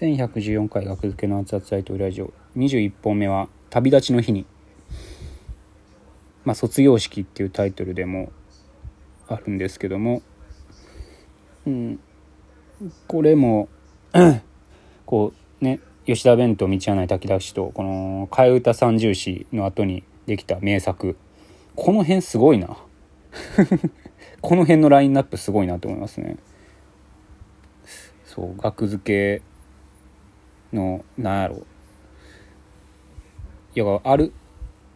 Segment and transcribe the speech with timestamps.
[0.00, 2.32] 1114回学付けの熱々大統領ラジオ。
[2.56, 4.46] 21本目は「旅立ちの日に」
[6.42, 8.32] まあ卒業式っていうタイトルでも
[9.28, 10.22] あるんですけども。
[11.66, 12.00] うん。
[13.08, 13.68] これも
[15.04, 21.18] こうね吉田弁当道案内炊き出しとこの替え歌三重詩の後にできた名作。
[21.76, 22.78] この辺すごいな。
[24.40, 26.38] この辺のラインナップすごいなと思いますね。
[28.24, 29.49] そう額付け
[30.72, 31.66] のなんやろ。
[33.74, 34.32] いやある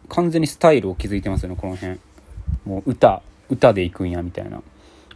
[0.09, 1.99] 完全にスタイルを築いてますよねこの辺。
[2.65, 4.61] もう歌歌でいくんやみたいな。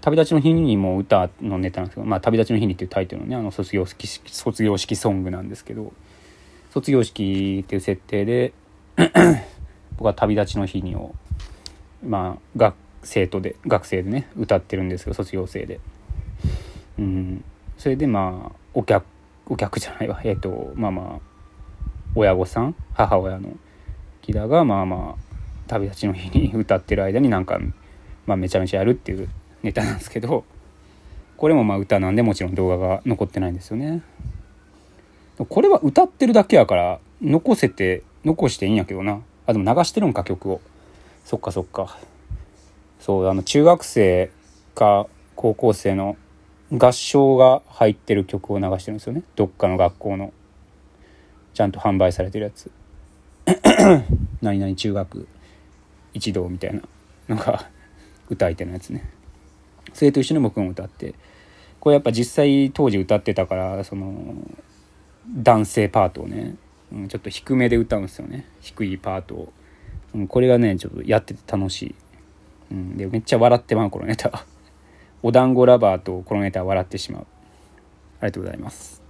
[0.01, 5.91] 旅立ちの日にも歌のネタなんですけど「まあ、旅立ちの日に」っていうタイトルのねあの卒業式卒業式ソングなんですけど
[6.71, 8.53] 卒業式っていう設定で
[9.97, 11.13] 僕は旅立ちの日にを
[12.05, 15.79] まあ学生徒で学生でね歌ってるんですけど卒業生で。
[16.97, 17.43] うん。
[17.77, 19.05] それでまあお客
[19.49, 20.21] お客じゃないわ。
[20.23, 21.19] えっ、ー、とまあまあ
[22.15, 22.75] 親御さん？
[22.93, 23.57] 母親の。
[24.21, 25.29] 木田がまあまあ
[25.67, 27.59] 旅立ちの日に歌ってる間になんか、
[28.25, 29.29] まあ、めちゃめちゃやるっていう
[29.63, 30.43] ネタなんですけど
[31.37, 34.01] これもまあ歌なんでもちろん動画が残ってないんですよね。
[35.37, 39.21] これは歌ってるだけやから残せて残していいんやけどな。
[39.45, 40.61] あでも流してるんか曲を。
[41.23, 41.97] そっかそっか。
[42.99, 44.31] そうあの中学生
[44.75, 46.17] か高校生の
[46.71, 49.23] 合唱が入ってる曲を流してるんですよね。
[49.35, 50.33] どっかの学校の。
[51.53, 52.71] ちゃんと販売されてるやつ。
[54.41, 55.27] 何々中学
[56.13, 56.81] 一同みたいな。
[57.29, 57.69] のが
[58.29, 59.09] 歌い手のやつね。
[59.93, 61.13] それと一緒に僕も歌って。
[61.79, 64.35] これやっぱ実際当時歌ってたからその
[65.31, 66.55] 男性パートをね、
[66.91, 68.45] うん、ちょっと低めで歌うんですよね。
[68.59, 69.53] 低いパートを、
[70.13, 71.95] うん、これがねちょっとやってて楽しい、
[72.71, 74.45] うん、でめっちゃ笑ってまうこのネタ
[75.21, 77.27] お団子ラバーとこのネタ笑ってしまう。
[78.21, 79.08] ありがとうございます。